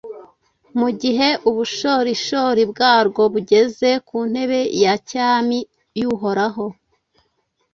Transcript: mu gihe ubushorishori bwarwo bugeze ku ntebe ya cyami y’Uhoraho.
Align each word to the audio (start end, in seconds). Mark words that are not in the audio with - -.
mu 0.79 0.89
gihe 1.01 1.27
ubushorishori 1.49 2.63
bwarwo 2.71 3.21
bugeze 3.33 3.89
ku 4.07 4.17
ntebe 4.31 4.59
ya 4.83 4.95
cyami 5.09 5.59
y’Uhoraho. 5.99 6.65